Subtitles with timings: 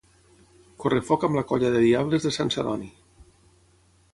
[0.85, 2.91] Correfoc amb la colla de Diables de Sant Celoni